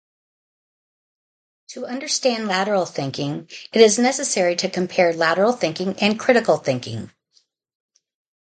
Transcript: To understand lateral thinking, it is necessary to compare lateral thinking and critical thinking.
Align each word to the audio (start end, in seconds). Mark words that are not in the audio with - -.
To 1.73 1.85
understand 1.85 2.47
lateral 2.47 2.87
thinking, 2.87 3.47
it 3.71 3.81
is 3.81 3.99
necessary 3.99 4.55
to 4.55 4.67
compare 4.67 5.13
lateral 5.13 5.51
thinking 5.53 5.93
and 5.99 6.19
critical 6.19 6.57
thinking. 6.57 7.11